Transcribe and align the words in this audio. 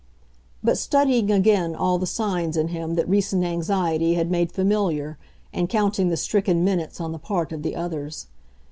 but 0.63 0.79
studying 0.79 1.29
again 1.29 1.75
all 1.75 1.99
the 1.99 2.07
signs 2.07 2.57
in 2.57 2.69
him 2.69 2.95
that 2.95 3.07
recent 3.07 3.43
anxiety 3.43 4.15
had 4.15 4.31
made 4.31 4.51
familiar 4.51 5.15
and 5.53 5.69
counting 5.69 6.09
the 6.09 6.17
stricken 6.17 6.63
minutes 6.63 6.99
on 6.99 7.11
the 7.11 7.19
part 7.19 7.51
of 7.51 7.61
the 7.61 7.75
others. 7.75 8.25